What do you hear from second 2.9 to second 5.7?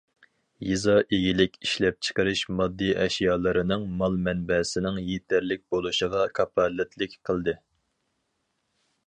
ئەشيالىرىنىڭ مال مەنبەسىنىڭ يېتەرلىك